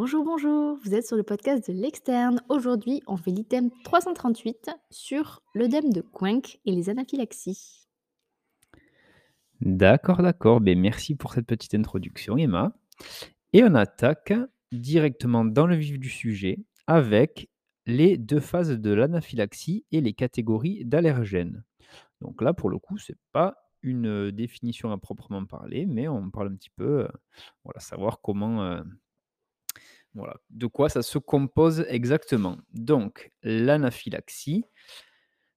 Bonjour, 0.00 0.24
bonjour, 0.24 0.78
vous 0.84 0.94
êtes 0.94 1.08
sur 1.08 1.16
le 1.16 1.24
podcast 1.24 1.68
de 1.68 1.74
l'externe. 1.74 2.40
Aujourd'hui, 2.48 3.02
on 3.08 3.16
fait 3.16 3.32
l'item 3.32 3.68
338 3.82 4.70
sur 4.92 5.42
l'œdème 5.56 5.92
de 5.92 6.02
Coinck 6.02 6.60
et 6.64 6.70
les 6.70 6.88
anaphylaxies. 6.88 7.88
D'accord, 9.60 10.22
d'accord. 10.22 10.60
Beh, 10.60 10.76
merci 10.76 11.16
pour 11.16 11.32
cette 11.32 11.46
petite 11.46 11.74
introduction, 11.74 12.36
Emma. 12.36 12.76
Et 13.52 13.64
on 13.64 13.74
attaque 13.74 14.32
directement 14.70 15.44
dans 15.44 15.66
le 15.66 15.74
vif 15.74 15.98
du 15.98 16.10
sujet 16.10 16.60
avec 16.86 17.50
les 17.84 18.18
deux 18.18 18.38
phases 18.38 18.78
de 18.78 18.90
l'anaphylaxie 18.92 19.84
et 19.90 20.00
les 20.00 20.12
catégories 20.12 20.84
d'allergènes. 20.84 21.64
Donc 22.20 22.40
là, 22.40 22.54
pour 22.54 22.70
le 22.70 22.78
coup, 22.78 22.98
c'est 22.98 23.18
pas 23.32 23.56
une 23.82 24.30
définition 24.30 24.92
à 24.92 24.98
proprement 24.98 25.44
parler, 25.44 25.86
mais 25.86 26.06
on 26.06 26.30
parle 26.30 26.52
un 26.52 26.54
petit 26.54 26.70
peu, 26.70 27.00
euh, 27.00 27.08
voilà, 27.64 27.80
savoir 27.80 28.20
comment, 28.20 28.62
euh, 28.62 28.80
de 30.50 30.66
quoi 30.66 30.88
ça 30.88 31.02
se 31.02 31.18
compose 31.18 31.84
exactement? 31.88 32.58
Donc, 32.72 33.30
l'anaphylaxie, 33.42 34.64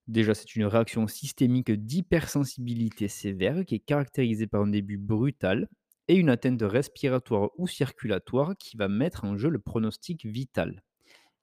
Déjà, 0.08 0.34
c'est 0.34 0.56
une 0.56 0.64
réaction 0.64 1.06
systémique 1.06 1.70
d'hypersensibilité 1.70 3.06
sévère 3.08 3.64
qui 3.64 3.76
est 3.76 3.78
caractérisée 3.78 4.46
par 4.46 4.62
un 4.62 4.66
début 4.66 4.98
brutal 4.98 5.68
et 6.08 6.16
une 6.16 6.28
atteinte 6.28 6.62
respiratoire 6.62 7.50
ou 7.56 7.68
circulatoire 7.68 8.54
qui 8.58 8.76
va 8.76 8.88
mettre 8.88 9.24
en 9.24 9.36
jeu 9.36 9.48
le 9.48 9.60
pronostic 9.60 10.26
vital. 10.26 10.82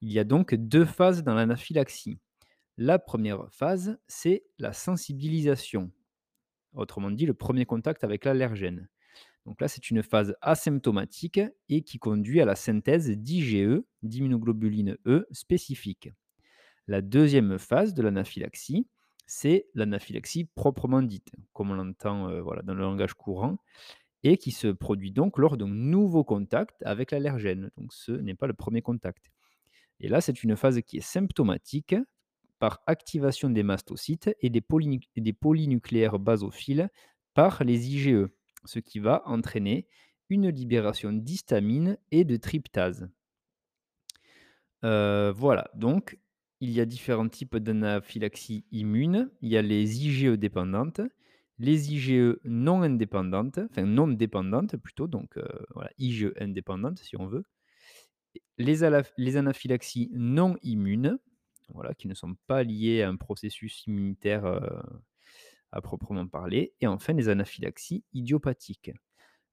Il 0.01 0.11
y 0.11 0.19
a 0.19 0.25
donc 0.25 0.53
deux 0.55 0.85
phases 0.85 1.23
dans 1.23 1.33
l'anaphylaxie. 1.33 2.19
La 2.77 2.99
première 2.99 3.47
phase, 3.49 3.97
c'est 4.07 4.43
la 4.57 4.73
sensibilisation, 4.73 5.91
autrement 6.73 7.11
dit 7.11 7.25
le 7.25 7.33
premier 7.33 7.65
contact 7.65 8.03
avec 8.03 8.25
l'allergène. 8.25 8.89
Donc 9.49 9.61
là, 9.61 9.67
c'est 9.67 9.89
une 9.89 10.03
phase 10.03 10.35
asymptomatique 10.41 11.41
et 11.69 11.81
qui 11.81 11.97
conduit 11.97 12.39
à 12.39 12.45
la 12.45 12.53
synthèse 12.53 13.09
d'IgE, 13.09 13.81
d'immunoglobuline 14.03 14.95
E 15.07 15.25
spécifique. 15.31 16.11
La 16.85 17.01
deuxième 17.01 17.57
phase 17.57 17.95
de 17.95 18.03
l'anaphylaxie, 18.03 18.87
c'est 19.25 19.65
l'anaphylaxie 19.73 20.45
proprement 20.53 21.01
dite, 21.01 21.31
comme 21.51 21.71
on 21.71 21.73
l'entend 21.73 22.29
euh, 22.29 22.41
voilà, 22.41 22.61
dans 22.61 22.75
le 22.75 22.81
langage 22.81 23.15
courant, 23.15 23.57
et 24.21 24.37
qui 24.37 24.51
se 24.51 24.67
produit 24.67 25.11
donc 25.11 25.39
lors 25.39 25.57
d'un 25.57 25.67
nouveau 25.67 26.23
contact 26.23 26.83
avec 26.83 27.09
l'allergène. 27.09 27.71
Donc 27.75 27.91
ce 27.91 28.11
n'est 28.11 28.35
pas 28.35 28.45
le 28.45 28.53
premier 28.53 28.83
contact. 28.83 29.31
Et 29.99 30.09
là, 30.09 30.21
c'est 30.21 30.43
une 30.43 30.55
phase 30.57 30.79
qui 30.83 30.97
est 30.97 31.01
symptomatique 31.01 31.95
par 32.59 32.83
activation 32.85 33.49
des 33.49 33.63
mastocytes 33.63 34.29
et 34.41 34.51
des 34.51 35.33
polynucléaires 35.33 36.19
basophiles 36.19 36.91
par 37.33 37.63
les 37.63 37.89
IgE, 37.95 38.27
ce 38.65 38.79
qui 38.79 38.99
va 38.99 39.23
entraîner 39.25 39.87
une 40.29 40.49
libération 40.49 41.11
d'histamine 41.11 41.97
et 42.11 42.23
de 42.23 42.37
tryptase. 42.37 43.09
Euh, 44.83 45.33
voilà, 45.35 45.69
donc 45.75 46.19
il 46.61 46.71
y 46.71 46.79
a 46.81 46.85
différents 46.85 47.29
types 47.29 47.57
d'anaphylaxie 47.57 48.65
immune. 48.71 49.29
Il 49.41 49.49
y 49.49 49.57
a 49.57 49.61
les 49.61 50.05
IgE 50.05 50.37
dépendantes, 50.37 51.01
les 51.57 51.93
IgE 51.93 52.37
non 52.43 52.81
indépendantes, 52.81 53.59
enfin 53.69 53.85
non 53.85 54.07
dépendantes 54.07 54.77
plutôt, 54.77 55.07
donc 55.07 55.37
euh, 55.37 55.45
voilà, 55.73 55.89
IgE 55.97 56.33
indépendantes 56.39 56.99
si 56.99 57.17
on 57.17 57.27
veut. 57.27 57.43
Les 58.57 58.83
anaphylaxies 58.83 60.09
non 60.13 60.57
immunes, 60.63 61.17
voilà, 61.69 61.93
qui 61.93 62.07
ne 62.07 62.13
sont 62.13 62.35
pas 62.47 62.63
liées 62.63 63.01
à 63.03 63.09
un 63.09 63.15
processus 63.15 63.85
immunitaire 63.87 64.45
euh, 64.45 64.59
à 65.71 65.81
proprement 65.81 66.27
parler. 66.27 66.73
Et 66.81 66.87
enfin, 66.87 67.13
les 67.13 67.29
anaphylaxies 67.29 68.03
idiopathiques. 68.13 68.91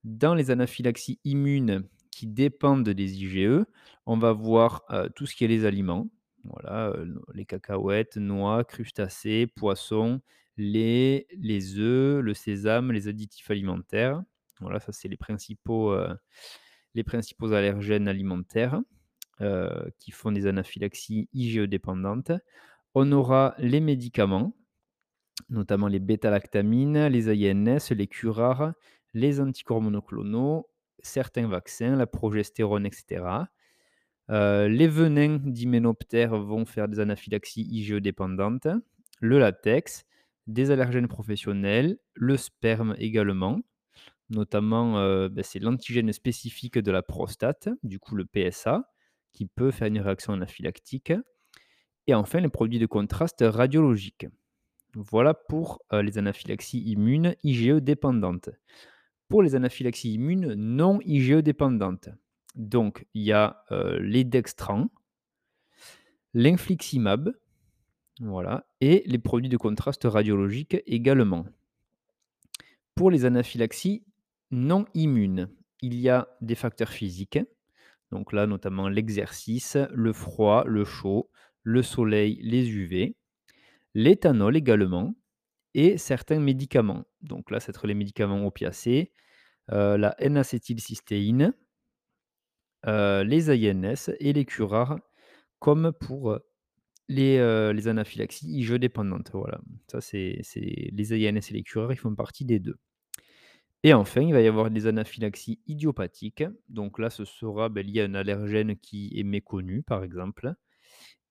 Dans 0.04 0.34
les 0.34 0.50
anaphylaxies 0.50 1.18
immunes 1.24 1.88
qui 2.10 2.26
dépendent 2.26 2.88
des 2.88 3.22
IgE, 3.22 3.64
on 4.06 4.16
va 4.16 4.32
voir 4.32 4.84
euh, 4.90 5.08
tout 5.14 5.26
ce 5.26 5.34
qui 5.34 5.44
est 5.44 5.48
les 5.48 5.64
aliments, 5.64 6.08
voilà, 6.44 6.88
euh, 6.88 7.14
les 7.34 7.44
cacahuètes, 7.44 8.16
noix, 8.16 8.64
crustacés, 8.64 9.46
poissons, 9.46 10.20
lait, 10.56 11.26
les 11.36 11.78
œufs, 11.78 12.22
le 12.22 12.34
sésame, 12.34 12.92
les 12.92 13.08
additifs 13.08 13.50
alimentaires. 13.50 14.22
Voilà, 14.60 14.80
ça 14.80 14.92
c'est 14.92 15.08
les 15.08 15.18
principaux, 15.18 15.92
euh, 15.92 16.14
les 16.94 17.04
principaux 17.04 17.52
allergènes 17.52 18.08
alimentaires 18.08 18.80
qui 19.98 20.12
font 20.12 20.32
des 20.32 20.46
anaphylaxies 20.46 21.28
IgE 21.34 21.68
dépendantes. 21.68 22.32
On 22.94 23.12
aura 23.12 23.54
les 23.58 23.80
médicaments, 23.80 24.56
notamment 25.48 25.88
les 25.88 25.98
bêta-lactamines, 25.98 27.06
les 27.06 27.28
AINS, 27.28 27.90
les 27.90 28.06
curares, 28.06 28.72
les 29.14 29.40
anticorps 29.40 29.80
monoclonaux, 29.80 30.68
certains 31.02 31.46
vaccins, 31.48 31.96
la 31.96 32.06
progestérone, 32.06 32.86
etc. 32.86 33.24
Euh, 34.30 34.68
les 34.68 34.88
venins 34.88 35.38
d'hyménoptères 35.42 36.36
vont 36.36 36.64
faire 36.64 36.88
des 36.88 37.00
anaphylaxies 37.00 37.66
IgE 37.70 38.00
dépendantes, 38.00 38.68
le 39.20 39.38
latex, 39.38 40.04
des 40.46 40.70
allergènes 40.70 41.08
professionnels, 41.08 41.98
le 42.14 42.36
sperme 42.36 42.94
également, 42.98 43.60
notamment 44.30 44.98
euh, 44.98 45.28
ben, 45.28 45.44
c'est 45.44 45.58
l'antigène 45.58 46.12
spécifique 46.12 46.78
de 46.78 46.90
la 46.90 47.02
prostate, 47.02 47.68
du 47.82 47.98
coup 47.98 48.16
le 48.16 48.24
PSA, 48.24 48.90
qui 49.32 49.46
peut 49.46 49.70
faire 49.70 49.88
une 49.88 50.00
réaction 50.00 50.32
anaphylactique, 50.32 51.12
et 52.06 52.14
enfin 52.14 52.40
les 52.40 52.48
produits 52.48 52.78
de 52.78 52.86
contraste 52.86 53.44
radiologiques. 53.46 54.26
Voilà 54.98 55.34
pour 55.34 55.82
euh, 55.92 56.00
les 56.00 56.16
anaphylaxies 56.16 56.80
immunes 56.80 57.36
IgE 57.44 57.82
dépendantes. 57.82 58.48
Pour 59.28 59.42
les 59.42 59.54
anaphylaxies 59.54 60.14
immunes 60.14 60.54
non 60.54 61.00
IgE 61.04 61.42
dépendantes, 61.42 62.08
donc 62.54 63.06
il 63.12 63.24
y 63.24 63.32
a 63.32 63.62
euh, 63.72 63.98
les 64.00 64.24
dextrans, 64.24 64.88
l'infliximab, 66.32 67.36
voilà, 68.20 68.66
et 68.80 69.02
les 69.04 69.18
produits 69.18 69.50
de 69.50 69.58
contraste 69.58 70.04
radiologique 70.04 70.78
également. 70.86 71.44
Pour 72.94 73.10
les 73.10 73.26
anaphylaxies 73.26 74.02
non 74.50 74.86
immunes, 74.94 75.50
il 75.82 76.00
y 76.00 76.08
a 76.08 76.26
des 76.40 76.54
facteurs 76.54 76.88
physiques, 76.88 77.40
donc 78.10 78.32
là 78.32 78.46
notamment 78.46 78.88
l'exercice, 78.88 79.76
le 79.92 80.14
froid, 80.14 80.64
le 80.66 80.86
chaud, 80.86 81.28
le 81.62 81.82
soleil, 81.82 82.38
les 82.40 82.70
UV, 82.70 83.14
l'éthanol 83.96 84.56
également, 84.56 85.16
et 85.74 85.98
certains 85.98 86.40
médicaments. 86.40 87.04
Donc 87.22 87.50
là, 87.50 87.60
c'est 87.60 87.72
les 87.86 87.94
médicaments 87.94 88.46
opiacés, 88.46 89.12
euh, 89.72 89.98
la 89.98 90.14
N-acétylcystéine, 90.20 91.54
euh, 92.86 93.24
les 93.24 93.50
INS 93.50 94.10
et 94.20 94.32
les 94.32 94.44
curares, 94.44 94.98
comme 95.60 95.92
pour 95.92 96.32
euh, 96.32 96.38
les, 97.08 97.88
anaphylaxies 97.88 98.48
IgE 98.60 98.72
dépendantes. 98.78 99.30
Voilà, 99.32 99.60
ça 99.90 100.00
c'est 100.00 100.40
c'est- 100.42 100.90
les 100.92 101.12
INS 101.14 101.50
et 101.50 101.54
les 101.54 101.62
curares, 101.64 101.92
ils 101.92 101.96
font 101.98 102.14
partie 102.14 102.44
des 102.44 102.60
deux. 102.60 102.78
Et 103.82 103.94
enfin, 103.94 104.22
il 104.22 104.32
va 104.32 104.40
y 104.40 104.46
avoir 104.48 104.70
des 104.70 104.86
anaphylaxies 104.86 105.60
idiopathiques. 105.66 106.44
Donc 106.68 106.98
là, 106.98 107.08
ce 107.10 107.24
sera 107.24 107.68
ben, 107.68 107.86
lié 107.86 108.00
à 108.02 108.04
un 108.04 108.14
allergène 108.14 108.76
qui 108.76 109.12
est 109.16 109.22
méconnu, 109.22 109.82
par 109.82 110.02
exemple. 110.04 110.54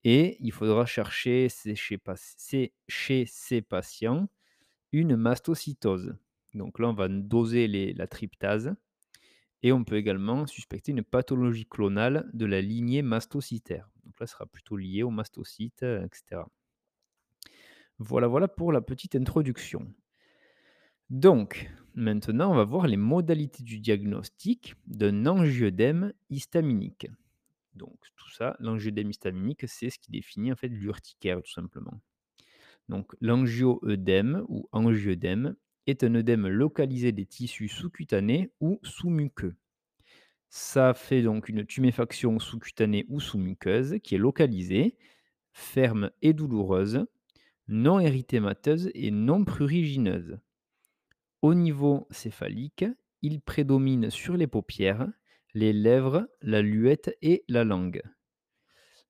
Et 0.08 0.38
il 0.40 0.52
faudra 0.52 0.86
chercher 0.86 1.48
chez, 2.88 3.26
ces 3.26 3.62
patients 3.64 4.30
une 4.92 5.16
mastocytose. 5.16 6.16
Donc 6.54 6.78
là, 6.78 6.90
on 6.90 6.94
va 6.94 7.08
doser 7.10 7.68
la 7.68 8.06
tryptase 8.06 8.76
et 9.64 9.72
on 9.72 9.84
peut 9.84 9.96
également 9.96 10.46
suspecter 10.46 10.92
une 10.92 11.04
pathologie 11.04 11.66
clonale 11.66 12.30
de 12.34 12.46
la 12.46 12.62
lignée 12.62 13.02
mastocytaire. 13.02 13.90
Donc 14.04 14.20
là, 14.20 14.28
ce 14.28 14.34
sera 14.34 14.46
plutôt 14.46 14.78
lié 14.78 15.02
aux 15.02 15.10
mastocytes, 15.10 15.82
euh, 15.82 16.06
etc. 16.06 16.44
Voilà, 17.98 18.28
voilà 18.28 18.48
pour 18.48 18.72
la 18.72 18.82
petite 18.82 19.16
introduction. 19.16 19.92
Donc, 21.10 21.72
maintenant, 21.96 22.52
on 22.52 22.56
va 22.56 22.64
voir 22.64 22.86
les 22.86 22.98
modalités 22.98 23.64
du 23.64 23.80
diagnostic 23.80 24.76
d'un 24.86 25.26
angioedème 25.26 26.14
histaminique. 26.30 27.08
Donc, 27.76 27.98
tout 28.16 28.30
ça, 28.32 28.56
l'angioedème 28.60 29.10
histaminique, 29.10 29.68
c'est 29.68 29.90
ce 29.90 30.00
qui 30.00 30.12
définit 30.12 30.52
en 30.52 30.56
fait 30.56 30.70
l'urticaire, 30.70 31.42
tout 31.42 31.52
simplement. 31.52 32.00
Donc, 32.90 33.14
l'angioœdème 33.20 34.44
ou 34.48 34.70
angioedème 34.72 35.56
est 35.88 36.04
un 36.04 36.16
œdème 36.16 36.48
localisé 36.48 37.12
des 37.12 37.26
tissus 37.26 37.68
sous-cutanés 37.68 38.52
ou 38.60 38.80
sous-muqueux. 38.84 39.56
Ça 40.50 40.94
fait 40.94 41.22
donc 41.22 41.50
une 41.50 41.66
tuméfaction 41.66 42.40
sous-cutanée 42.40 43.06
ou 43.10 43.20
sous-muqueuse 43.20 43.98
qui 44.04 44.16
est 44.16 44.20
localisée, 44.20 44.96
ferme 45.52 46.12
et 46.22 46.34
douloureuse, 46.34 47.06
non 47.68 48.00
érythémateuse 48.00 48.90
et 48.94 49.12
non 49.12 49.44
prurigineuse. 49.44 50.40
Au 51.42 51.54
niveau 51.54 52.08
céphalique, 52.10 52.86
il 53.22 53.42
prédomine 53.42 54.10
sur 54.10 54.38
les 54.38 54.48
paupières, 54.48 55.08
les 55.56 55.72
lèvres, 55.72 56.28
la 56.42 56.62
luette 56.62 57.18
et 57.22 57.46
la 57.48 57.64
langue. 57.64 58.04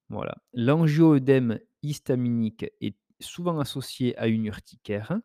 Voilà. 0.09 0.38
L'angioœdème 0.53 1.59
histaminique 1.81 2.68
est 2.81 2.95
souvent 3.19 3.59
associé 3.59 4.15
à 4.18 4.27
une 4.27 4.45
urticaire. 4.45 5.19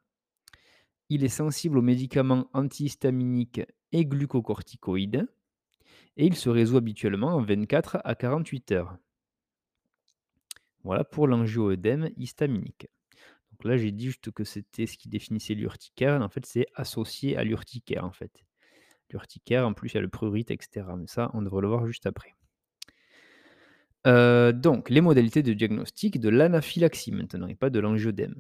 Il 1.11 1.23
est 1.23 1.29
sensible 1.29 1.79
aux 1.79 1.83
médicaments 1.83 2.49
antihistaminiques 2.55 3.61
et 3.93 4.07
glucocorticoïdes. 4.07 5.29
et 6.17 6.27
il 6.27 6.35
se 6.35 6.49
résout 6.49 6.79
habituellement 6.79 7.35
en 7.35 7.43
24 7.43 7.99
à 8.05 8.15
48 8.15 8.73
heures. 8.73 8.97
Voilà 10.83 11.05
pour 11.05 11.29
l'angioœdème 11.29 12.11
histaminique. 12.17 12.89
Donc 13.53 13.65
là, 13.65 13.77
j'ai 13.77 13.93
dit 13.93 14.07
juste 14.07 14.31
que 14.31 14.45
c'était 14.45 14.87
ce 14.87 14.97
qui 14.97 15.09
définissait 15.09 15.55
l'urticaire, 15.55 16.21
en 16.21 16.29
fait, 16.31 16.47
c'est 16.47 16.67
associé 16.75 17.37
à 17.37 17.45
l'urticaire, 17.45 18.05
en 18.05 18.13
fait. 18.13 18.43
L'urticaire, 19.11 19.67
en 19.67 19.75
plus, 19.75 19.91
il 19.93 19.95
y 19.97 19.99
a 19.99 20.03
le 20.03 20.09
prurite, 20.09 20.51
et 20.51 20.59
cetera, 20.61 20.97
mais 20.97 21.07
ça, 21.07 21.31
on 21.35 21.43
devrait 21.43 21.63
le 21.63 21.69
voir 21.69 21.87
juste 21.87 22.07
après. 22.07 22.35
Heu, 24.07 24.53
donc 24.53 24.89
les 24.91 25.01
modalités 25.01 25.43
de 25.43 25.53
diagnostic 25.53 26.21
de 26.21 26.29
l'anaphylaxie 26.31 27.13
maintenant 27.13 27.47
et 27.49 27.55
pas 27.55 27.71
de 27.71 27.81
l'angioedème. 27.81 28.35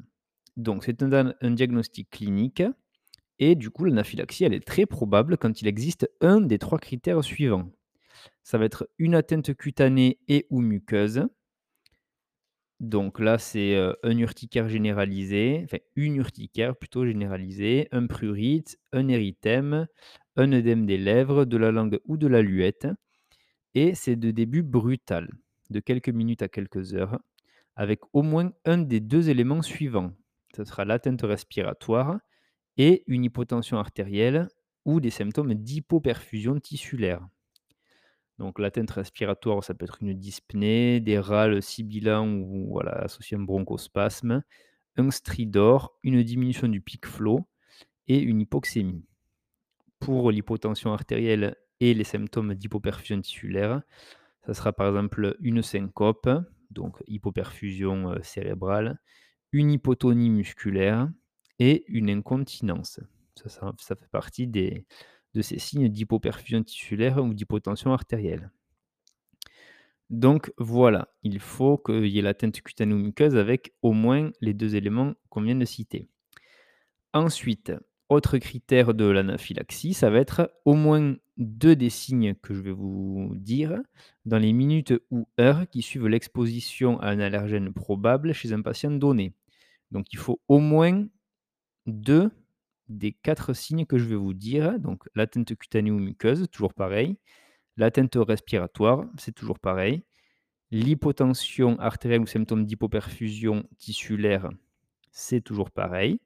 Donc 0.56 0.84
c'est 0.84 1.02
un 1.02 1.34
un 1.40 1.50
diagnostic 1.50 2.08
clinique 2.10 2.62
et 3.40 3.56
du 3.56 3.70
coup 3.70 3.84
l'anaphylaxie, 3.86 4.44
elle 4.44 4.54
est 4.54 4.66
très 4.66 4.86
probable 4.86 5.38
quand 5.38 5.62
il 5.62 5.68
existe 5.68 6.10
un 6.20 6.40
des 6.40 6.58
3 6.58 6.78
critères 6.78 7.24
suivants. 7.24 7.70
Ça 8.44 8.58
va 8.58 8.66
être 8.66 8.88
une 8.98 9.14
atteinte 9.16 9.54
cutanée 9.56 10.20
et 10.28 10.46
ou 10.50 10.60
muqueuse. 10.62 11.26
Donc 12.80 13.18
là, 13.20 13.36
c'est, 13.38 13.74
heu, 13.76 13.94
un 14.02 14.16
urticaire 14.16 14.68
généralisé, 14.68 15.60
enfin 15.64 15.76
une 15.96 16.16
urticaire 16.16 16.74
plutôt 16.76 17.04
généralisée, 17.06 17.88
un 17.92 18.06
prurite, 18.06 18.78
un 18.92 19.08
érythème, 19.08 19.86
un 20.36 20.52
œdème 20.52 20.86
des 20.86 20.98
lèvres, 20.98 21.44
de 21.44 21.56
la 21.56 21.70
langue 21.70 22.00
ou 22.06 22.16
de 22.16 22.26
la 22.26 22.42
luette 22.42 22.86
et 23.74 23.94
c'est 23.94 24.16
de 24.16 24.30
début 24.30 24.62
brutal 24.62 25.30
de 25.70 25.80
quelques 25.80 26.08
minutes 26.08 26.42
à 26.42 26.48
quelques 26.48 26.94
heures, 26.94 27.20
avec 27.76 28.00
au 28.12 28.22
moins 28.22 28.52
un 28.64 28.78
des 28.78 29.00
deux 29.00 29.30
éléments 29.30 29.62
suivants. 29.62 30.12
Ce 30.56 30.64
sera 30.64 30.84
l'atteinte 30.84 31.22
respiratoire 31.22 32.18
et 32.76 33.04
une 33.06 33.24
hypotension 33.24 33.78
artérielle 33.78 34.48
ou 34.84 35.00
des 35.00 35.10
symptômes 35.10 35.54
d'hypoperfusion 35.54 36.58
tissulaire. 36.58 37.26
Donc 38.38 38.58
l'atteinte 38.58 38.90
respiratoire, 38.90 39.62
ça 39.62 39.74
peut 39.74 39.84
être 39.84 39.98
une 40.02 40.14
dyspnée, 40.14 40.98
des 40.98 41.18
râles 41.18 41.62
sibilants 41.62 42.26
ou 42.26 42.68
voilà, 42.70 42.92
associés 42.92 43.36
à 43.36 43.40
un 43.40 43.44
bronchospasme, 43.44 44.42
un 44.96 45.10
stridor, 45.10 45.96
une 46.02 46.22
diminution 46.22 46.66
du 46.66 46.80
pic 46.80 47.06
flow 47.06 47.46
et 48.08 48.18
une 48.18 48.40
hypoxémie. 48.40 49.04
Pour 50.00 50.30
l'hypotension 50.30 50.92
artérielle 50.92 51.56
et 51.80 51.94
les 51.94 52.04
symptômes 52.04 52.54
d'hypoperfusion 52.54 53.20
tissulaire, 53.20 53.82
ça 54.46 54.54
sera 54.54 54.72
par 54.72 54.88
exemple 54.88 55.36
une 55.40 55.62
syncope, 55.62 56.28
donc 56.70 57.02
hypoperfusion, 57.06 58.12
heu, 58.14 58.20
cérébrale, 58.22 58.98
une 59.52 59.70
hypotonie 59.72 60.30
musculaire 60.30 61.08
et 61.58 61.84
une 61.88 62.10
incontinence. 62.10 63.00
Ça 63.46 63.96
fait 63.96 64.10
partie 64.10 64.46
de 64.48 65.42
ces 65.42 65.58
signes 65.58 65.88
d'hypoperfusion 65.88 66.62
tissulaire 66.62 67.22
ou 67.24 67.34
d'hypotension 67.34 67.92
artérielle. 67.92 68.50
Donc 70.10 70.52
voilà, 70.58 71.08
il 71.22 71.38
faut 71.38 71.78
qu'il 71.78 72.06
y 72.06 72.18
ait 72.18 72.22
l'atteinte 72.22 72.60
cutano-muqueuse 72.60 73.36
avec 73.36 73.74
au 73.80 73.92
moins 73.92 74.30
les 74.40 74.54
2 74.54 74.74
éléments 74.74 75.14
qu'on 75.28 75.42
vient 75.42 75.54
de 75.54 75.64
citer. 75.64 76.08
Ensuite, 77.12 77.72
autre 78.10 78.38
critère 78.38 78.92
de 78.92 79.04
l'anaphylaxie, 79.06 79.94
ça 79.94 80.10
va 80.10 80.18
être 80.18 80.52
au 80.64 80.74
moins 80.74 81.16
2 81.38 81.76
des 81.76 81.90
signes 81.90 82.34
que 82.34 82.52
je 82.52 82.60
vais 82.60 82.72
vous 82.72 83.32
dire 83.36 83.80
dans 84.26 84.38
les 84.38 84.52
minutes 84.52 84.92
ou 85.10 85.28
heures 85.40 85.68
qui 85.68 85.80
suivent 85.80 86.08
l'exposition 86.08 87.00
à 87.00 87.08
un 87.08 87.20
allergène 87.20 87.72
probable 87.72 88.34
chez 88.34 88.52
un 88.52 88.60
patient 88.60 88.90
donné. 88.90 89.32
Donc 89.90 90.12
il 90.12 90.18
faut 90.18 90.40
au 90.48 90.58
moins 90.58 91.06
2 91.86 92.30
des 92.88 93.12
4 93.12 93.54
signes 93.54 93.86
que 93.86 93.96
je 93.96 94.04
vais 94.04 94.16
vous 94.16 94.34
dire, 94.34 94.78
donc 94.80 95.04
l'atteinte 95.14 95.54
cutanée 95.56 95.92
ou 95.92 95.98
muqueuse, 95.98 96.46
toujours 96.50 96.74
pareil, 96.74 97.16
l'atteinte 97.76 98.16
respiratoire, 98.16 99.04
c'est 99.16 99.34
toujours 99.34 99.60
pareil, 99.60 100.02
l'hypotension 100.72 101.78
artérielle 101.78 102.22
ou 102.22 102.26
symptômes 102.26 102.66
d'hypoperfusion 102.66 103.64
tissulaire, 103.78 104.50
c'est 105.12 105.40
toujours 105.40 105.70
pareil. 105.70 106.20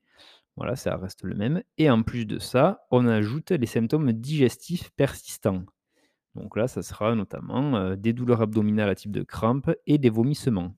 Voilà, 0.56 0.76
ça 0.76 0.96
reste 0.96 1.24
le 1.24 1.34
même 1.34 1.62
et 1.78 1.90
en 1.90 2.02
plus 2.02 2.26
de 2.26 2.38
ça, 2.38 2.86
on 2.92 3.06
ajoute 3.08 3.50
les 3.50 3.66
symptômes 3.66 4.12
digestifs 4.12 4.90
persistants. 4.96 5.64
Donc 6.36 6.56
là, 6.56 6.68
ça 6.68 6.82
sera 6.82 7.14
notamment, 7.16 7.76
heu, 7.78 7.96
des 7.96 8.12
douleurs 8.14 8.42
abdominales 8.42 8.90
à 8.90 8.94
type 8.96 9.12
de 9.12 9.22
crampes 9.24 9.70
et 9.86 9.98
des 9.98 10.10
vomissements. 10.10 10.76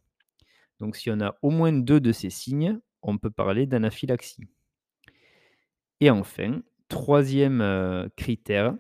Donc 0.81 0.97
si 0.97 1.11
on 1.11 1.21
a 1.21 1.37
au 1.43 1.51
moins 1.51 1.73
2 1.73 2.01
de 2.01 2.13
ces 2.13 2.31
signes, 2.31 2.81
on 3.03 3.19
peut 3.19 3.31
parler 3.31 3.67
d'anaphylaxie. 3.67 4.45
Et 6.01 6.11
enfin, 6.11 6.61
3e, 6.89 7.61
heu, 7.63 8.11
critère, 8.17 8.75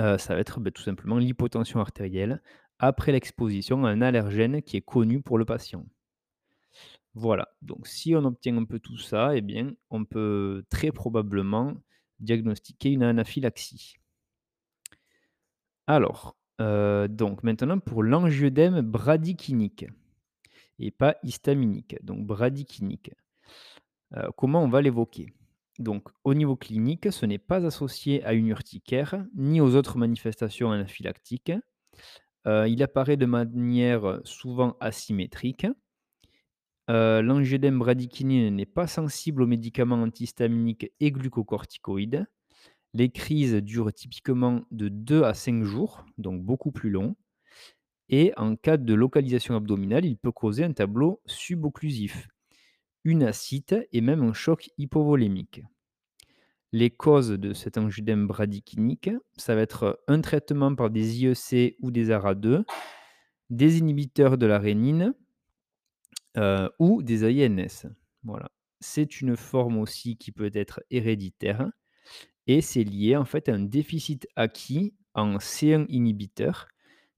heu, 0.00 0.18
ça 0.18 0.34
va 0.34 0.40
être, 0.40 0.60
beh, 0.60 0.72
tout 0.72 0.82
simplement 0.82 1.18
l'hypotension 1.18 1.80
artérielle 1.80 2.42
après 2.78 3.12
l'exposition 3.12 3.84
à 3.86 3.90
un 3.90 4.02
allergène 4.02 4.62
qui 4.62 4.76
est 4.76 4.82
connu 4.82 5.22
pour 5.22 5.38
le 5.38 5.44
patient. 5.44 5.84
Voilà, 7.14 7.48
donc 7.62 7.86
si 7.88 8.14
on 8.14 8.24
obtient 8.24 8.56
un 8.56 8.64
peu 8.64 8.78
tout 8.78 8.98
ça, 8.98 9.36
eh 9.36 9.40
bien, 9.40 9.74
on 9.90 10.04
peut 10.04 10.64
très 10.68 10.92
probablement 10.92 11.74
diagnostiquer 12.20 12.90
une 12.92 13.02
anaphylaxie. 13.02 13.94
Alors, 15.86 16.36
heu, 16.60 17.08
donc 17.08 17.42
maintenant 17.42 17.78
pour 17.78 18.02
l'angioedème 18.02 18.82
bradykinique 18.82 19.86
et 20.78 20.90
pas 20.92 21.16
histaminique, 21.24 21.96
donc 22.04 22.26
bradykinique. 22.26 23.12
Heu, 24.16 24.28
comment 24.36 24.62
on 24.62 24.68
va 24.68 24.82
l'évoquer? 24.82 25.32
Donc 25.78 26.08
au 26.24 26.34
niveau 26.34 26.56
clinique, 26.56 27.12
ce 27.12 27.26
n'est 27.26 27.38
pas 27.38 27.64
associé 27.66 28.24
à 28.24 28.32
une 28.32 28.48
urticaire, 28.48 29.24
ni 29.36 29.60
aux 29.60 29.74
autres 29.74 29.98
manifestations 29.98 30.70
anaphylactiques. 30.72 31.52
Heu, 32.46 32.68
il 32.68 32.82
apparaît 32.82 33.16
de 33.18 33.26
manière 33.26 34.20
souvent 34.24 34.76
asymétrique. 34.80 35.66
L'angioedème 36.88 37.78
bradykinin 37.78 38.50
n'est 38.50 38.66
pas 38.66 38.86
sensible 38.86 39.42
aux 39.42 39.46
médicaments 39.46 40.02
antihistaminiques 40.02 40.92
et 41.00 41.10
glucocorticoïdes. 41.10 42.26
Les 42.92 43.10
crises 43.10 43.54
durent 43.54 43.92
typiquement 43.92 44.62
de 44.70 44.88
2 44.88 45.24
à 45.24 45.34
5 45.34 45.64
jours, 45.64 46.04
donc 46.18 46.42
beaucoup 46.42 46.70
plus 46.70 46.90
long 46.90 47.16
et 48.08 48.32
en 48.36 48.56
cas 48.56 48.76
de 48.76 48.94
localisation 48.94 49.56
abdominale, 49.56 50.04
il 50.04 50.16
peut 50.16 50.32
causer 50.32 50.64
un 50.64 50.72
tableau 50.72 51.20
subocclusif, 51.26 52.28
une 53.04 53.22
ascite 53.22 53.74
et 53.92 54.00
même 54.00 54.22
un 54.22 54.32
choc 54.32 54.70
hypovolémique. 54.78 55.62
Les 56.72 56.90
causes 56.90 57.30
de 57.30 57.52
cet 57.52 57.78
angioedème 57.78 58.26
bradykinique, 58.26 59.10
ça 59.36 59.54
va 59.54 59.62
être 59.62 60.02
un 60.08 60.20
traitement 60.20 60.74
par 60.74 60.90
des 60.90 61.22
IEC 61.22 61.76
ou 61.80 61.90
des 61.90 62.10
ARA2, 62.10 62.64
des 63.50 63.78
inhibiteurs 63.78 64.36
de 64.38 64.46
la 64.46 64.58
rénine, 64.58 65.14
heu, 66.38 66.70
ou 66.78 67.02
des 67.02 67.24
AINS. 67.24 67.86
Voilà. 68.24 68.50
C'est 68.80 69.20
une 69.20 69.36
forme 69.36 69.78
aussi 69.78 70.16
qui 70.18 70.32
peut 70.32 70.50
être 70.54 70.82
héréditaire 70.90 71.70
et 72.48 72.60
c'est 72.62 72.84
lié 72.84 73.16
en 73.16 73.24
fait 73.26 73.48
à 73.48 73.54
un 73.54 73.60
déficit 73.60 74.28
acquis 74.36 74.94
en 75.14 75.38
C1 75.40 75.86
inhibiteur 75.90 76.68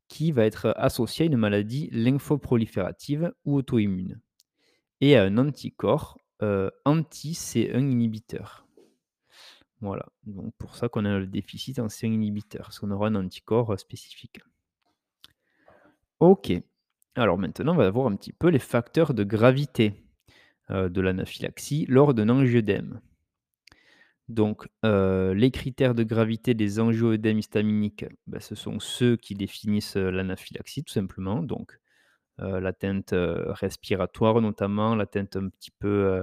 qui 0.09 0.33
va 0.33 0.45
être 0.47 0.75
associé 0.79 1.25
à 1.25 1.27
une 1.29 1.37
maladie 1.39 1.91
lymphoproliférative 1.93 3.33
ou 3.47 3.57
auto-immune 3.57 4.21
et 5.03 5.17
à 5.17 5.25
un 5.25 5.39
anticorps, 5.39 6.19
heu, 6.43 6.71
anti-C1 6.87 7.91
inhibiteur. 7.91 8.67
Voilà, 9.83 10.07
donc 10.25 10.55
pour 10.59 10.75
ça 10.77 10.89
qu'on 10.89 11.05
a 11.05 11.19
le 11.19 11.27
déficit 11.27 11.79
en 11.81 11.89
C1 11.91 12.13
inhibiteur, 12.15 12.63
parce 12.67 12.79
qu'on 12.79 12.91
aura 12.91 13.09
un 13.09 13.15
anticorps, 13.15 13.73
heu, 13.73 13.77
spécifique. 13.77 14.41
OK. 16.21 16.63
Alors 17.17 17.37
maintenant, 17.37 17.73
on 17.73 17.79
va 17.79 17.91
voir 17.91 18.07
un 18.07 18.15
petit 18.15 18.33
peu 18.33 18.47
les 18.49 18.61
facteurs 18.61 19.13
de 19.13 19.25
gravité, 19.25 20.05
heu, 20.71 20.91
de 20.91 21.01
l'anaphylaxie 21.01 21.87
lors 21.89 22.15
d'un 22.15 22.29
angioedème. 22.31 23.01
Donc, 24.29 24.67
heu, 24.85 25.33
les 25.35 25.51
critères 25.53 25.95
de 25.95 26.03
gravité 26.03 26.55
des 26.55 26.81
angioœdèmes 26.81 27.39
histaminiques, 27.39 28.07
bah, 28.27 28.41
ce 28.41 28.55
sont 28.57 28.81
ceux 28.81 29.17
qui 29.17 29.35
définissent, 29.35 29.97
heu, 29.97 30.11
l'anaphylaxie 30.11 30.83
tout 30.85 30.93
simplement. 30.93 31.43
Donc, 31.43 31.79
l'atteinte, 32.39 33.15
respiratoire 33.15 34.41
notamment, 34.43 34.95
l'atteinte 34.97 35.37
un 35.37 35.49
petit 35.49 35.71
peu, 35.73 36.23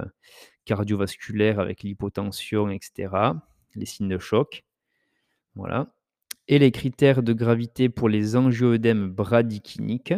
cardiovasculaire 0.65 1.59
avec 1.59 1.83
l'hypotension 1.83 2.69
et 2.69 2.79
cetera, 2.81 3.47
les 3.75 3.85
signes 3.85 4.09
de 4.09 4.19
choc, 4.19 4.65
voilà 5.55 5.93
et 6.49 6.59
les 6.59 6.71
critères 6.71 7.23
de 7.23 7.33
gravité 7.33 7.89
pour 7.89 8.09
les 8.09 8.35
angioœdèmes 8.37 9.09
bradykiniques. 9.11 10.13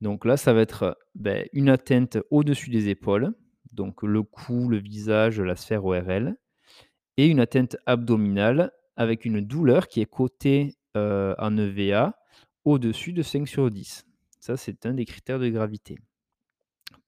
Donc 0.00 0.24
là, 0.24 0.36
ça 0.36 0.52
va 0.52 0.60
être, 0.60 0.98
beh, 1.14 1.48
une 1.52 1.68
atteinte 1.68 2.18
au-dessus 2.30 2.70
des 2.70 2.88
épaules, 2.88 3.34
donc 3.72 4.02
le 4.02 4.22
cou, 4.22 4.68
le 4.68 4.78
visage, 4.78 5.40
la 5.40 5.56
sphère 5.56 5.84
ORL 5.84 6.36
et 7.16 7.28
une 7.28 7.40
atteinte 7.40 7.76
abdominale 7.86 8.72
avec 8.96 9.24
une 9.24 9.40
douleur 9.40 9.88
qui 9.88 10.00
est 10.00 10.06
cotée, 10.06 10.76
heu, 10.96 11.34
en 11.38 11.56
EVA 11.56 12.16
au-dessus 12.64 13.12
de 13.12 13.22
5 13.22 13.48
sur 13.48 13.70
10. 13.70 14.04
Ça, 14.40 14.56
c'est 14.56 14.86
un 14.86 14.94
des 14.94 15.04
critères 15.04 15.38
de 15.38 15.48
gravité 15.48 15.98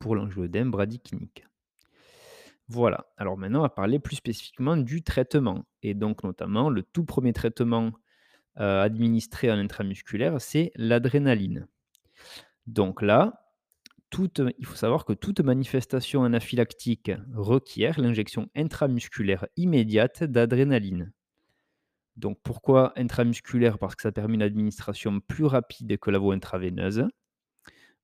pour 0.01 0.17
l'angioëdème 0.17 0.71
bradykinique. 0.73 1.45
Voilà, 2.69 3.07
alors 3.17 3.39
maintenant 3.39 3.61
on 3.61 3.63
va 3.63 3.69
parler 3.71 3.99
plus 3.99 4.17
spécifiquement 4.17 4.77
du 4.77 5.03
traitement 5.03 5.65
et 5.83 5.95
donc 5.95 6.23
notamment 6.23 6.69
le 6.69 6.83
tout 6.83 7.05
premier 7.05 7.33
traitement, 7.33 7.93
heu, 8.61 8.63
administrée 8.63 9.51
en 9.53 9.59
intramusculaire, 9.59 10.41
c'est 10.41 10.73
l'adrénaline. 10.77 11.67
Donc 12.69 13.01
là, 13.01 13.49
il 14.19 14.67
faut 14.67 14.77
savoir 14.77 15.07
que 15.07 15.15
toute 15.15 15.41
manifestation 15.41 16.23
anaphylactique 16.23 17.11
requiert 17.35 17.99
l'injection 17.99 18.51
intramusculaire 18.55 19.47
immédiate 19.57 20.23
d'adrénaline. 20.23 21.11
Donc 22.17 22.39
pourquoi 22.43 22.93
intramusculaire? 22.99 23.79
Parce 23.79 23.97
que 23.97 24.03
ça 24.03 24.13
permet 24.13 24.35
une 24.35 24.43
administration 24.43 25.19
plus 25.21 25.47
rapide 25.47 25.99
que 25.99 26.11
la 26.11 26.19
voie 26.19 26.35
intraveineuse. 26.35 27.09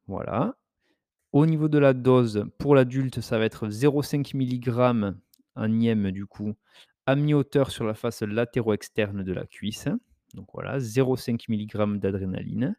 Voilà. 0.06 0.56
Au 1.32 1.44
niveau 1.44 1.68
de 1.68 1.78
la 1.78 1.92
dose, 1.92 2.46
pour 2.58 2.74
l'adulte, 2.74 3.20
ça 3.20 3.38
va 3.38 3.44
être 3.44 3.68
0,5 3.68 4.34
milligrammes 4.34 5.20
en 5.56 5.68
du 5.68 6.24
coup, 6.24 6.54
à 7.04 7.16
mi-hauteur 7.16 7.70
sur 7.70 7.84
la 7.84 7.92
face 7.92 8.22
latéro-externe 8.22 9.22
de 9.24 9.32
la 9.34 9.44
cuisse. 9.44 9.88
Donc 10.32 10.48
voilà, 10.54 10.78
0,5 10.78 11.44
milligrammes 11.50 11.98
d'adrénaline. 11.98 12.76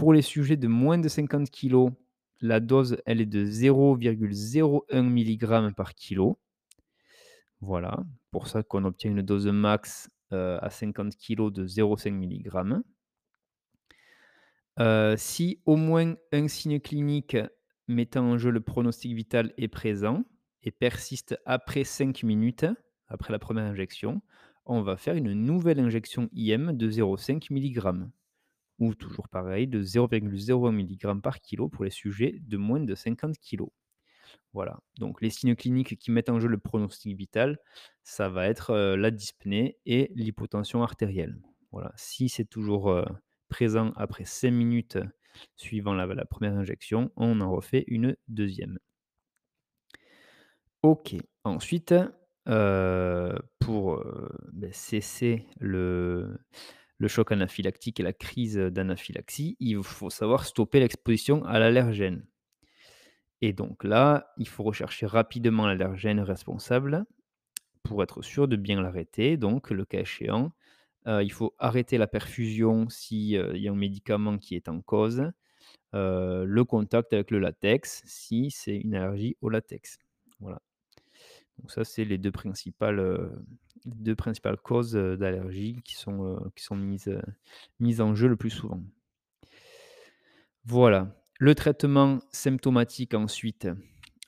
Pour 0.00 0.14
les 0.14 0.22
sujets 0.22 0.56
de 0.56 0.66
moins 0.66 0.96
de 0.96 1.08
50 1.08 1.50
kilos, 1.50 1.92
la 2.40 2.58
dose, 2.58 3.02
elle 3.04 3.20
est 3.20 3.26
de 3.26 3.44
0,01 3.44 5.02
milligrammes 5.02 5.74
par 5.74 5.94
kilo. 5.94 6.38
Voilà, 7.60 8.02
pour 8.30 8.48
ça 8.48 8.62
qu'on 8.62 8.86
obtient 8.86 9.10
une 9.10 9.20
dose 9.20 9.46
max, 9.48 10.08
heu, 10.32 10.56
à 10.64 10.70
50 10.70 11.16
kilos 11.16 11.52
de 11.52 11.66
0,5 11.66 12.12
milligrammes. 12.12 12.82
Heu, 14.78 15.16
si 15.18 15.60
au 15.66 15.76
moins 15.76 16.14
un 16.32 16.48
signe 16.48 16.80
clinique 16.80 17.36
mettant 17.86 18.24
en 18.24 18.38
jeu 18.38 18.50
le 18.50 18.62
pronostic 18.62 19.12
vital 19.12 19.52
est 19.58 19.68
présent 19.68 20.24
et 20.62 20.70
persiste 20.70 21.38
après 21.44 21.84
5 21.84 22.22
minutes, 22.22 22.64
après 23.08 23.34
la 23.34 23.38
première 23.38 23.64
injection, 23.64 24.22
on 24.64 24.80
va 24.80 24.96
faire 24.96 25.16
une 25.16 25.34
nouvelle 25.34 25.78
injection 25.78 26.30
IM 26.32 26.72
de 26.72 26.90
0,5 26.90 27.50
milligrammes 27.50 28.10
ou 28.80 28.94
toujours 28.94 29.28
pareil 29.28 29.68
de 29.68 29.82
0,01 29.82 30.72
milligrammes 30.72 31.22
par 31.22 31.40
kilo 31.40 31.68
pour 31.68 31.84
les 31.84 31.90
sujets 31.90 32.38
de 32.42 32.56
moins 32.58 32.80
de 32.80 32.94
50 32.96 33.38
kilos. 33.38 33.70
Voilà, 34.52 34.80
donc 34.98 35.20
les 35.22 35.30
signes 35.30 35.54
cliniques 35.56 35.96
qui 35.98 36.10
mettent 36.10 36.28
en 36.30 36.40
jeu 36.40 36.48
le 36.48 36.58
pronostic 36.58 37.16
vital, 37.16 37.58
ça 38.02 38.28
va 38.28 38.46
être, 38.48 38.70
heu, 38.72 38.96
la 38.96 39.10
dyspnée 39.10 39.78
et 39.86 40.10
l'hypotension 40.14 40.82
artérielle. 40.82 41.40
Voilà, 41.72 41.92
si 41.96 42.28
c'est 42.28 42.44
toujours, 42.46 42.90
heu, 42.90 43.04
présent 43.48 43.92
après 43.96 44.24
5 44.24 44.50
minutes 44.52 44.98
suivant 45.56 45.94
la 45.94 46.24
première 46.26 46.54
injection, 46.56 47.12
on 47.16 47.40
en 47.40 47.52
refait 47.52 47.84
une 47.86 48.16
deuxième. 48.28 48.78
OK, 50.82 51.14
ensuite, 51.44 51.94
heu, 52.48 53.34
pour, 53.58 54.02
beh, 54.52 54.72
cesser 54.72 55.46
le 55.60 56.38
le 57.00 57.08
choc 57.08 57.32
anaphylactique 57.32 58.00
et 58.00 58.04
la 58.04 58.12
crise, 58.14 58.56
d'anaphylaxie, 58.58 59.56
il 59.60 59.82
faut 59.82 60.10
savoir 60.10 60.46
stopper 60.46 60.80
l'exposition 60.80 61.44
à 61.46 61.58
l'allergène. 61.58 62.26
Et 63.42 63.52
donc 63.52 63.84
là, 63.84 64.32
il 64.36 64.48
faut 64.48 64.62
rechercher 64.62 65.06
rapidement 65.06 65.66
l'allergène 65.66 66.20
responsable 66.20 67.06
pour 67.84 68.02
être 68.02 68.22
sûr 68.22 68.48
de 68.48 68.56
bien 68.56 68.82
l'arrêter. 68.82 69.36
Donc, 69.38 69.70
le 69.70 69.84
cas 69.86 70.00
échéant, 70.00 70.52
heu, 71.08 71.22
il 71.24 71.32
faut 71.32 71.54
arrêter 71.58 71.98
la 71.98 72.08
perfusion 72.08 72.88
si, 72.90 73.36
heu, 73.36 73.52
il 73.56 73.62
y 73.62 73.68
a 73.68 73.72
un 73.72 73.76
médicament 73.76 74.38
qui 74.38 74.56
est 74.56 74.68
en 74.68 74.80
cause, 74.82 75.22
heu, 75.94 76.44
le 76.46 76.64
contact 76.64 77.12
avec 77.14 77.30
le 77.32 77.38
latex 77.40 78.02
si 78.06 78.50
c'est 78.52 78.76
une 78.78 78.94
allergie 78.96 79.36
au 79.42 79.50
latex. 79.50 79.98
Voilà. 80.40 80.60
Donc 81.58 81.70
ça, 81.70 81.84
c'est 81.84 82.04
les 82.04 82.18
2 82.18 82.32
principales, 82.32 83.00
les 83.84 83.92
2 83.94 84.14
principales 84.14 84.56
causes, 84.56 84.92
d'allergie 84.92 85.80
qui 85.84 85.96
sont, 85.96 86.40
mises, 87.78 88.00
en 88.00 88.14
jeu 88.14 88.28
le 88.28 88.36
plus 88.36 88.50
souvent. 88.50 88.82
Voilà. 90.64 91.16
Le 91.38 91.54
traitement 91.54 92.20
symptomatique 92.32 93.14
ensuite, 93.14 93.68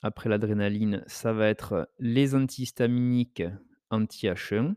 après 0.01 0.29
l'adrénaline, 0.29 1.03
ça 1.07 1.31
va 1.31 1.47
être 1.47 1.89
les 1.99 2.33
antihistaminiques 2.33 3.43
anti-H1 3.91 4.75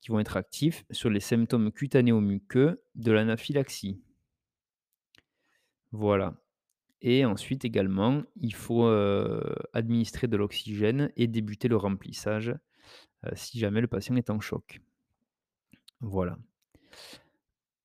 qui 0.00 0.10
vont 0.10 0.20
être 0.20 0.36
actifs 0.36 0.84
sur 0.90 1.10
les 1.10 1.20
symptômes 1.20 1.72
cutaneo-muqueux 1.72 2.82
de 2.94 3.12
l'anaphylaxie. 3.12 4.02
Voilà 5.92 6.34
et 7.02 7.24
ensuite 7.24 7.64
également, 7.64 8.22
il 8.36 8.54
faut, 8.54 8.86
administrer 9.72 10.28
de 10.28 10.36
l'oxygène 10.36 11.10
et 11.16 11.26
débuter 11.26 11.68
le 11.68 11.76
remplissage, 11.76 12.54
si 13.34 13.58
jamais 13.58 13.80
le 13.80 13.86
patient 13.86 14.16
est 14.16 14.30
en 14.30 14.40
choc. 14.40 14.80
Voilà. 16.00 16.38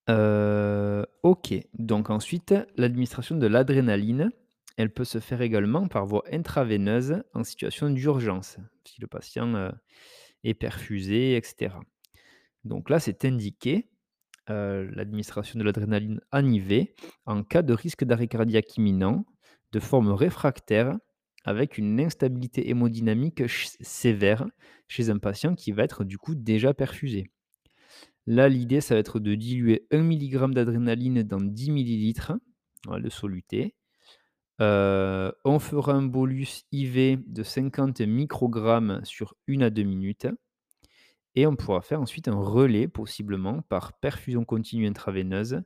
Heu, 0.10 1.06
OK, 1.24 1.54
donc 1.74 2.10
ensuite, 2.10 2.54
l'administration 2.78 3.36
de 3.36 3.48
l'adrénaline, 3.48 4.32
elle 4.78 4.94
peut 4.94 5.06
se 5.06 5.20
faire 5.20 5.42
également 5.42 5.88
par 5.88 6.06
voie 6.06 6.24
intraveineuse 6.32 7.24
en 7.34 7.44
situation 7.44 7.90
d'urgence, 7.90 8.58
si 8.86 9.02
le 9.02 9.08
patient, 9.08 9.54
heu, 9.56 9.72
est 10.44 10.54
perfusé 10.54 11.36
et 11.38 11.44
cetera. 11.44 11.82
Donc 12.64 12.90
là, 12.90 13.00
c'est 13.00 13.26
indiqué, 13.26 13.90
l'administration 14.48 15.60
de 15.60 15.64
l'adrénaline 15.64 16.22
en 16.32 16.44
en 17.26 17.44
cas 17.44 17.64
de 17.64 17.74
risque 17.74 18.04
d'arrêt 18.04 18.28
cardiaque 18.28 18.78
imminent, 18.78 19.26
de 19.72 19.80
forme 19.80 20.12
réfractaire, 20.12 20.98
avec 21.46 21.78
une 21.78 22.00
instabilité 22.02 22.70
hémodynamique 22.70 23.44
sévère 23.48 24.46
chez 24.88 25.10
un 25.10 25.20
patient 25.20 25.56
qui 25.56 25.72
va 25.72 25.84
être 25.84 26.04
du 26.04 26.18
coup 26.18 26.36
déjà 26.36 26.74
perfusé. 26.74 27.32
Là, 28.28 28.50
l'idée, 28.50 28.82
ça 28.82 28.96
va 28.96 29.00
être 29.00 29.20
de 29.20 29.36
diluer 29.36 29.88
1 29.92 30.00
milligramme 30.00 30.54
d'adrénaline 30.54 31.22
dans 31.24 31.40
10 31.40 31.72
millilitres, 31.72 32.34
voilà, 32.86 33.04
de 33.04 33.10
soluté. 33.10 33.76
Heu, 34.62 35.32
on 35.44 35.60
fera 35.60 35.94
un 35.94 36.02
bolus 36.02 36.66
IV 36.72 37.20
de 37.28 37.44
50 37.44 38.02
microgrammes 38.02 39.02
sur 39.04 39.36
1 39.48 39.62
à 39.62 39.70
2 39.70 39.84
minutes 39.84 40.28
et 41.36 41.46
on 41.46 41.56
pourra 41.56 41.82
faire 41.82 42.02
ensuite 42.02 42.30
un 42.30 42.36
relais, 42.36 42.88
possiblement 42.88 43.62
par 43.64 44.00
perfusion 44.00 44.46
continue 44.46 44.88
intraveineuse 44.88 45.62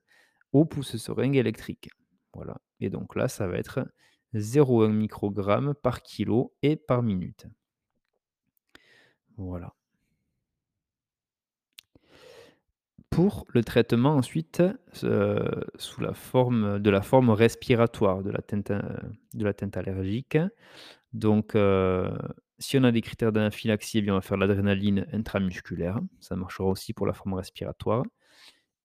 au 0.52 0.66
pousse-seringue 0.66 1.38
électrique. 1.38 1.90
Voilà 2.34 2.58
et 2.80 2.90
donc 2.90 3.16
là, 3.16 3.28
ça 3.28 3.48
va 3.48 3.58
être 3.58 3.86
0,1 4.34 4.94
microgramme 4.94 5.74
par 5.74 6.02
kilo 6.02 6.54
et 6.62 6.76
par 6.76 7.04
minute. 7.04 7.48
Voilà. 9.38 9.74
Pour 13.10 13.46
le 13.50 13.64
traitement 13.64 14.16
ensuite, 14.16 14.62
sous 14.94 16.02
la 16.02 16.14
forme 16.14 16.80
de 16.80 16.90
la 16.90 17.02
forme 17.02 17.32
respiratoire 17.32 18.24
de 18.24 18.32
de 18.32 19.44
l'atteinte 19.44 19.78
allergique. 19.78 20.38
Donc, 21.14 21.56
heu, 21.56 22.12
si 22.60 22.78
on 22.78 22.84
a 22.84 22.92
des 22.92 23.02
critères 23.02 23.32
d'anaphylaxie, 23.32 24.00
eh 24.00 24.02
bien, 24.02 24.14
on 24.14 24.18
va 24.18 24.22
faire 24.22 24.38
l'adrénaline 24.38 25.08
intramusculaire. 25.14 26.00
Ça 26.20 26.36
marchera 26.36 26.70
aussi 26.70 26.94
pour 26.94 27.08
la 27.08 27.14
forme 27.14 27.34
respiratoire 27.34 28.04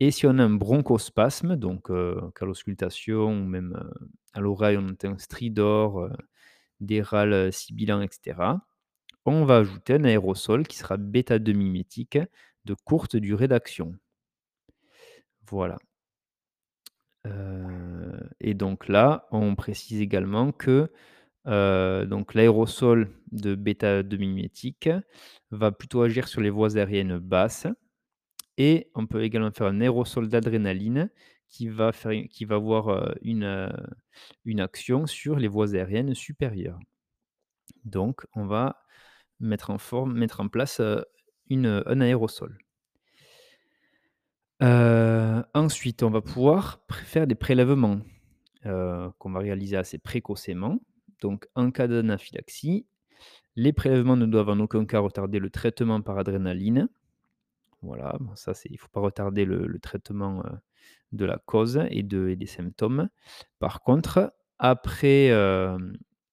et 0.01 0.11
si 0.11 0.27
on 0.27 0.39
a 0.39 0.45
un 0.45 0.51
bronchospasme, 0.51 1.57
donc, 1.57 1.91
heu, 1.91 2.21
cas 2.35 2.47
d'auscultation 2.47 3.29
ou 3.31 3.45
même, 3.47 3.75
heu, 3.79 4.09
à 4.35 4.41
l'oreille, 4.41 4.77
on 4.79 4.89
entend 4.89 5.13
un 5.15 5.19
stridor, 5.19 6.01
heu, 6.05 6.11
des 6.81 7.03
râles, 7.03 7.33
heu, 7.35 7.51
sibilants 7.53 8.03
et 8.03 8.09
cetera. 8.13 8.67
On 9.27 9.45
va 9.47 9.59
ajouter 9.59 9.95
un 9.95 10.05
aérosol 10.05 10.67
qui 10.69 10.79
sera 10.79 10.97
bêta-2 10.99 11.53
mimétique 11.55 12.19
de 12.67 12.75
courte 12.85 13.17
durée 13.17 13.49
d'action. 13.49 13.95
Voilà. 15.51 15.77
Heu 17.27 18.29
et 18.41 18.55
donc 18.55 18.89
là, 18.89 19.27
on 19.31 19.55
précise 19.55 20.01
également 20.01 20.53
que, 20.53 20.91
l'aérosol 22.35 23.11
de 23.33 23.55
bêta-2 23.55 24.17
mimétique 24.19 24.91
va 25.51 25.73
plutôt 25.73 26.03
agir 26.03 26.29
sur 26.29 26.41
les 26.43 26.51
voies 26.51 26.77
aériennes 26.79 27.19
basses 27.19 27.67
et 28.59 28.91
on 28.95 29.07
peut 29.07 29.23
également 29.23 29.51
faire 29.53 29.67
un 29.69 29.81
aérosol 29.81 30.29
d'adrénaline 30.29 31.11
qui 31.49 31.69
va 31.69 31.93
avoir, 32.51 33.15
une, 33.23 33.45
heu, 33.45 33.69
une 34.45 34.61
action 34.61 35.07
sur 35.07 35.37
les 35.37 35.49
voies 35.49 35.75
aériennes 35.75 36.15
supérieures. 36.15 36.79
Donc 37.85 38.27
on 38.35 38.47
va 38.47 38.83
mettre 39.41 39.71
en 39.71 39.79
forme 39.79 40.15
mettre 40.19 40.41
en 40.41 40.49
place, 40.49 40.81
heu, 40.81 41.05
un 41.51 42.01
aérosol. 42.01 42.59
Ensuite, 45.55 46.03
on 46.03 46.11
va 46.11 46.21
pouvoir 46.21 46.81
faire 47.05 47.27
des 47.27 47.35
prélèvements, 47.35 48.01
qu'on 48.65 49.31
va 49.31 49.41
réaliser 49.41 49.77
assez 49.77 49.99
précocement. 49.99 50.79
Donc 51.21 51.47
en 51.55 51.71
cas 51.71 51.87
d'anaphylaxie, 51.89 52.87
les 53.57 53.73
prélèvements 53.73 54.17
ne 54.17 54.27
doivent 54.27 54.51
en 54.51 54.61
aucun 54.61 54.87
cas 54.87 55.01
retarder 55.01 55.39
le 55.39 55.51
traitement 55.51 56.01
par 56.03 56.19
adrénaline. 56.19 56.89
Voilà, 57.85 58.19
ça 58.35 58.55
c'est 58.55 58.71
il 58.71 58.79
faut 58.79 58.89
pas 58.89 59.01
retarder 59.01 59.45
le 59.45 59.79
traitement, 59.79 60.43
de 61.13 61.25
la 61.25 61.39
cause 61.39 61.81
et 61.91 62.03
de 62.03 62.35
des 62.35 62.47
symptômes. 62.47 63.09
Par 63.59 63.83
contre, 63.83 64.35
après, 64.59 65.31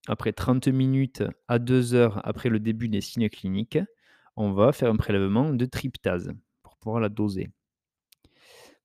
après 0.07 0.33
30 0.33 0.67
minutes 0.69 1.23
à 1.47 1.59
2 1.59 1.93
heures 1.93 2.21
après 2.25 2.49
le 2.49 2.59
début 2.59 2.87
des 2.89 3.01
signes 3.01 3.29
cliniques, 3.29 3.79
on 4.35 4.53
va 4.53 4.71
faire 4.71 4.89
un 4.89 4.95
prélèvement 4.95 5.53
de 5.53 5.65
tryptase 5.65 6.31
pour 6.63 6.77
pouvoir 6.77 7.01
la 7.01 7.09
doser. 7.09 7.51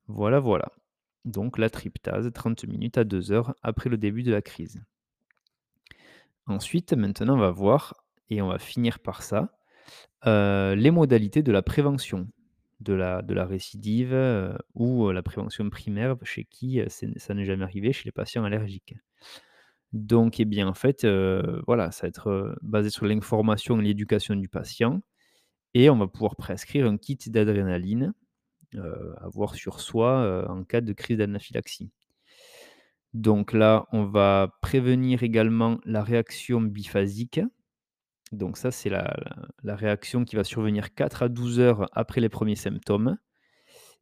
Voilà, 0.09 0.41
voilà. 0.41 0.71
Donc 1.25 1.59
la 1.59 1.71
tryptase, 1.71 2.31
30 2.33 2.65
minutes 2.65 2.99
à 2.99 3.05
2 3.05 3.33
heures 3.33 3.55
après 3.63 3.89
le 3.89 3.97
début 3.97 4.23
de 4.23 4.33
la 4.33 4.43
crise. 4.43 4.83
Ensuite, 6.47 6.93
maintenant, 6.93 7.35
on 7.37 7.41
va 7.41 7.51
voir 7.51 8.05
et 8.29 8.43
on 8.43 8.49
va 8.49 8.59
finir 8.59 8.99
par 8.99 9.23
ça, 9.23 9.57
les 10.25 10.91
modalités 10.91 11.43
de 11.43 11.53
la 11.53 11.63
prévention 11.63 12.29
de 12.81 12.95
la 12.95 13.47
récidive, 13.47 14.13
heu, 14.15 14.57
ou, 14.75 15.07
heu, 15.09 15.13
la 15.13 15.23
prévention 15.23 15.69
primaire 15.71 16.17
chez 16.25 16.45
qui, 16.45 16.81
c'est 16.89 17.19
ça 17.19 17.35
n'est 17.35 17.45
jamais 17.47 17.65
arrivé 17.65 17.93
chez 17.93 18.05
les 18.07 18.13
patients 18.13 18.45
allergiques. 18.45 18.95
Donc, 19.93 20.41
eh 20.41 20.45
bien, 20.47 20.69
en 20.69 20.75
fait, 20.75 21.07
voilà, 21.67 21.91
ça 21.93 22.03
va 22.07 22.09
être, 22.09 22.57
basé 22.63 22.91
sur 22.91 23.07
l'information 23.07 23.81
et 23.81 23.85
l'éducation 23.85 24.37
du 24.37 24.49
patient 24.49 25.03
et 25.75 25.91
on 25.91 25.99
va 25.99 26.09
pouvoir 26.09 26.37
prescrire 26.37 26.87
un 26.89 26.99
kit 26.99 27.19
d'adrénaline, 27.29 28.15
à 28.77 29.25
avoir 29.27 29.55
sur 29.57 29.81
soi, 29.81 30.47
en 30.51 30.65
cas 30.65 30.81
de 30.83 30.93
crise 30.95 31.19
d'anaphylaxie. 31.19 31.91
Donc 33.15 33.53
là, 33.53 33.87
on 33.93 34.05
va 34.05 34.53
prévenir 34.63 35.23
également 35.23 35.79
la 35.85 36.03
réaction 36.03 36.61
biphasique. 36.61 37.41
Donc 38.37 38.57
ça, 38.57 38.71
c'est 38.71 38.91
la 38.91 39.77
réaction 39.77 40.25
qui 40.25 40.37
va 40.37 40.45
survenir 40.45 40.95
4 40.95 41.23
à 41.23 41.29
12 41.29 41.61
heures 41.61 41.89
après 41.93 42.21
les 42.21 42.29
premiers 42.29 42.57
symptômes 42.57 43.19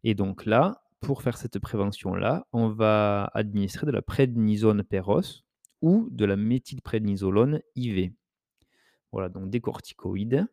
et 0.05 0.15
donc 0.15 0.45
là, 0.45 0.83
pour 1.01 1.23
faire 1.23 1.37
cette 1.39 1.59
prévention-là, 1.59 2.47
on 2.53 2.69
va 2.69 3.31
administrer 3.35 3.87
de 3.87 3.91
la 3.91 4.03
prednisone 4.03 4.85
peros 4.85 5.43
ou 5.81 6.09
de 6.11 6.25
la 6.27 6.37
méthylprednisolone 6.37 7.61
IV. 7.75 8.13
Voilà, 9.13 9.31
donc 9.31 9.51
des 9.51 9.61
corticoïdes. 9.61 10.47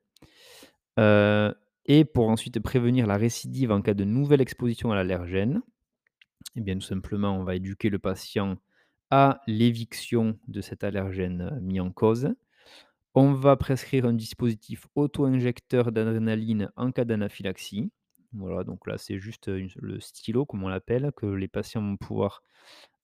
Heu 0.97 1.53
et 1.88 2.05
pour 2.05 2.29
ensuite 2.29 2.59
prévenir 2.59 3.07
la 3.07 3.17
récidive 3.17 3.71
en 3.71 3.81
cas 3.81 3.95
de 3.95 4.03
nouvelle 4.03 4.39
exposition 4.39 4.91
à 4.91 4.95
l'allergène, 4.95 5.61
eh 6.55 6.61
bien, 6.61 6.75
tout 6.75 6.85
simplement, 6.85 7.35
on 7.38 7.43
va 7.43 7.55
éduquer 7.55 7.89
le 7.89 7.97
patient 7.97 8.57
à 9.09 9.41
l'éviction 9.47 10.38
de 10.47 10.61
cet 10.61 10.83
allergène, 10.83 11.50
heu, 11.51 11.59
mis 11.59 11.79
en 11.79 11.91
cause. 11.91 12.29
On 13.15 13.34
va 13.34 13.58
prescrire 13.58 14.06
un 14.06 14.13
dispositif 14.13 14.88
auto-injecteur 14.96 15.91
d'adrénaline 15.91 16.72
en 16.77 16.91
cas 16.91 17.03
d'anaphylaxie. 17.06 17.91
Voilà, 18.34 18.63
donc 18.63 18.88
là, 18.88 18.98
c'est 18.98 19.20
juste, 19.20 19.48
une 19.48 19.70
le 19.75 20.00
stylo, 20.00 20.46
comme 20.46 20.63
on 20.63 20.70
l'appelle, 20.70 21.12
que 21.18 21.25
les 21.25 21.50
patients 21.50 21.82
vont 21.82 21.98
pouvoir 21.98 22.41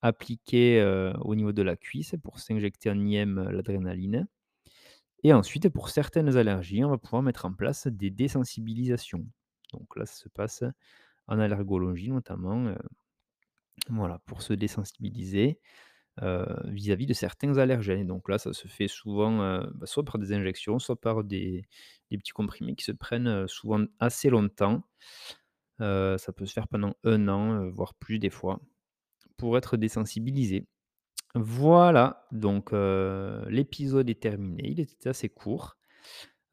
appliquer, 0.02 0.82
heu, 0.82 1.14
au 1.22 1.36
niveau 1.36 1.54
de 1.54 1.62
la 1.64 1.78
cuisse 1.78 2.16
pour 2.24 2.40
s'injecter 2.40 2.90
en 2.92 3.00
IM, 3.06 3.40
heu, 3.40 3.52
l'adrénaline 3.52 4.28
et 5.24 5.34
ensuite, 5.34 5.70
pour 5.70 5.90
certaines 5.90 6.38
allergies, 6.38 6.84
on 6.86 6.90
va 6.92 6.98
pouvoir 7.00 7.24
mettre 7.24 7.46
en 7.46 7.54
place 7.54 7.88
des 7.88 8.12
désensibilisations. 8.12 9.26
Donc 9.74 9.96
là, 9.98 10.06
ça 10.06 10.16
se 10.16 10.30
passe 10.30 10.64
en 11.28 11.40
allergologie 11.40 12.12
notamment, 12.12 12.74
voilà, 13.90 14.20
pour 14.26 14.42
se 14.42 14.54
désensibiliser, 14.54 15.60
heu, 16.24 16.46
vis-à-vis 16.66 17.06
de 17.08 17.14
certains 17.14 17.58
allergènes. 17.58 18.08
Donc 18.08 18.30
là, 18.30 18.38
ça 18.38 18.54
se 18.54 18.68
fait 18.68 18.88
souvent, 18.88 19.42
heu, 19.44 19.72
bah, 19.76 19.86
soit 19.88 20.04
par 20.06 20.18
des 20.20 20.34
injections, 20.34 20.80
soit 20.80 21.00
par 21.00 21.24
des 21.24 21.68
petits 22.12 22.32
comprimés 22.34 22.76
qui 22.76 22.86
se 22.86 22.92
prennent, 22.94 23.28
heu, 23.28 23.48
souvent 23.48 23.86
assez 24.00 24.30
longtemps. 24.30 24.84
Ça 25.80 26.34
peut 26.36 26.46
se 26.46 26.54
faire 26.54 26.68
pendant 26.68 26.96
un 27.04 27.28
an, 27.28 27.70
voire 27.70 27.94
plus 27.96 28.20
des 28.20 28.30
fois, 28.32 28.60
pour 29.38 29.58
être 29.58 29.78
désensibilisé. 29.78 30.68
Voilà, 31.36 32.28
donc 32.34 32.72
l'épisode 33.50 34.10
est 34.10 34.22
terminé. 34.22 34.70
Il 34.72 34.80
était 34.82 35.10
assez 35.10 35.30
court, 35.30 35.78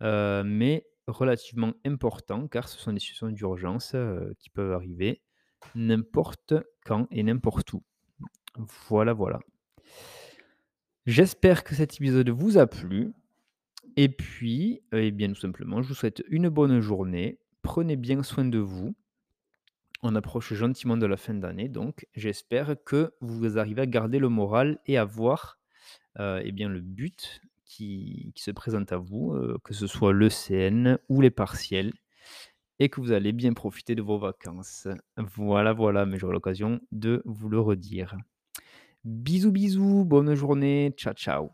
mais 0.02 0.86
relativement 1.08 1.74
important 1.86 2.48
car 2.48 2.68
ce 2.68 2.78
sont 2.80 2.92
des 2.92 3.00
situations 3.00 3.28
d'urgence, 3.30 3.96
qui 4.40 4.50
peuvent 4.50 4.72
arriver 4.72 5.22
n'importe 5.74 6.54
quand 6.86 7.08
et 7.12 7.22
n'importe 7.24 7.72
où. 7.74 7.82
Voilà, 8.88 9.12
voilà. 9.14 9.40
J'espère 11.06 11.64
que 11.64 11.74
cet 11.74 11.96
épisode 11.96 12.30
vous 12.30 12.56
a 12.56 12.66
plu 12.66 13.12
et 13.96 14.08
puis, 14.08 14.82
eh 14.92 15.10
bien, 15.10 15.28
tout 15.28 15.40
simplement, 15.40 15.82
je 15.82 15.88
vous 15.88 15.94
souhaite 15.94 16.24
une 16.28 16.48
bonne 16.48 16.80
journée. 16.80 17.38
Prenez 17.62 17.96
bien 17.96 18.22
soin 18.22 18.44
de 18.44 18.58
vous. 18.58 18.94
On 20.02 20.14
approche 20.16 20.54
gentiment 20.54 20.96
de 20.96 21.06
la 21.06 21.16
fin 21.16 21.34
d'année, 21.34 21.68
donc 21.68 22.06
j'espère 22.14 22.76
que 22.84 23.12
vous 23.20 23.58
arrivez 23.58 23.82
à 23.82 23.86
garder 23.86 24.18
le 24.18 24.28
moral 24.28 24.78
et 24.86 24.98
à 24.98 25.04
voir, 25.04 25.58
heu, 26.20 26.40
eh 26.44 26.52
bien, 26.52 26.68
le 26.68 26.80
but 26.80 27.40
qui 27.64 28.32
se 28.36 28.50
présente 28.50 28.92
à 28.92 28.98
vous, 28.98 29.34
heu, 29.34 29.58
que 29.64 29.74
ce 29.74 29.86
soit 29.86 30.12
l'ECN 30.12 30.98
ou 31.08 31.20
les 31.20 31.30
partiels 31.30 31.92
et 32.78 32.88
que 32.88 33.00
vous 33.00 33.12
allez 33.12 33.32
bien 33.32 33.52
profiter 33.52 33.94
de 33.94 34.02
vos 34.02 34.18
vacances. 34.18 34.88
Voilà, 35.36 35.72
voilà, 35.72 36.06
mais 36.06 36.18
j'aurai 36.18 36.34
l'occasion 36.34 36.80
de 36.92 37.22
vous 37.26 37.48
le 37.48 37.60
redire. 37.60 38.16
Bisous, 39.04 39.50
bisous, 39.52 40.04
bonne 40.04 40.34
journée. 40.34 40.92
Ciao, 40.96 41.14
ciao. 41.14 41.50